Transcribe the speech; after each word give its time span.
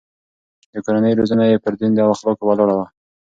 د 0.73 0.75
کورنۍ 0.85 1.13
روزنه 1.19 1.43
يې 1.51 1.57
پر 1.63 1.73
دين 1.79 1.91
او 2.03 2.09
اخلاقو 2.15 2.43
ولاړه 2.47 2.73
وه. 2.79 2.87